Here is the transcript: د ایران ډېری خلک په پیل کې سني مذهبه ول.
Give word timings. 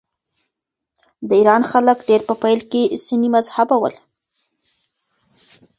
د 1.27 1.29
ایران 1.39 1.61
ډېری 1.65 1.69
خلک 1.71 1.97
په 2.27 2.33
پیل 2.41 2.59
کې 2.71 2.81
سني 3.05 3.29
مذهبه 3.35 3.75
ول. 3.79 3.95